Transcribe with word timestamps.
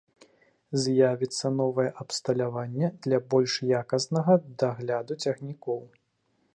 З'явіцца 0.85 1.51
новае 1.61 1.85
абсталяванне 2.05 2.87
для 3.05 3.19
больш 3.35 3.53
якаснага 3.83 4.41
дагляду 4.65 5.13
цягнікоў. 5.27 5.79